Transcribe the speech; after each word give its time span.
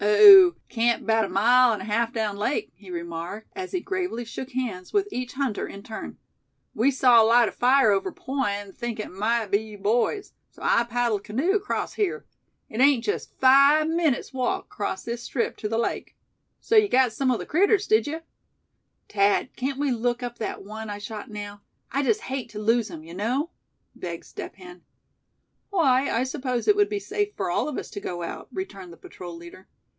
"Oh! 0.03 0.55
camp 0.67 1.03
about 1.03 1.29
mile 1.29 1.73
and 1.73 1.83
a 1.83 1.85
half 1.85 2.11
down 2.11 2.35
lake," 2.35 2.71
he 2.73 2.89
remarked, 2.89 3.47
as 3.55 3.71
he 3.71 3.79
gravely 3.79 4.25
shook 4.25 4.49
hands 4.53 4.91
with 4.91 5.07
each 5.11 5.33
hunter 5.33 5.67
in 5.67 5.83
turn. 5.83 6.17
"We 6.73 6.89
saw 6.89 7.21
light 7.21 7.47
of 7.47 7.53
fire 7.53 7.91
over 7.91 8.11
point, 8.11 8.49
and 8.55 8.75
think 8.75 8.99
it 8.99 9.11
might 9.11 9.47
be 9.51 9.61
you 9.61 9.77
boys; 9.77 10.33
so 10.49 10.63
I 10.63 10.85
paddled 10.85 11.23
canoe 11.23 11.51
across 11.51 11.93
here. 11.93 12.25
It 12.67 12.81
ain't 12.81 13.03
jest 13.03 13.35
five 13.39 13.89
minits 13.89 14.33
walk 14.33 14.69
'cross 14.69 15.03
this 15.03 15.21
strip 15.21 15.55
ter 15.55 15.67
the 15.67 15.77
lake. 15.77 16.15
So 16.59 16.75
ye 16.77 16.87
got 16.87 17.13
sum 17.13 17.29
o' 17.29 17.37
the 17.37 17.45
critters, 17.45 17.85
did 17.85 18.07
ye?" 18.07 18.19
"Thad, 19.07 19.55
can't 19.55 19.77
we 19.77 19.91
look 19.91 20.23
up 20.23 20.39
that 20.39 20.63
one 20.63 20.89
I 20.89 20.97
shot 20.97 21.29
now; 21.29 21.61
I'd 21.91 22.05
just 22.05 22.21
hate 22.21 22.49
to 22.51 22.59
lose 22.59 22.89
him, 22.89 23.03
you 23.03 23.13
know?" 23.13 23.51
begged 23.93 24.25
Step 24.25 24.55
Hen. 24.55 24.81
"Why, 25.69 26.09
I 26.09 26.23
suppose 26.23 26.67
it 26.67 26.75
would 26.75 26.89
be 26.89 26.99
safe 26.99 27.35
for 27.37 27.51
all 27.51 27.67
of 27.69 27.77
us 27.77 27.91
to 27.91 27.99
go 27.99 28.23
out," 28.23 28.47
returned 28.51 28.91
the 28.91 28.97
patrol 28.97 29.35
leader. 29.35 29.67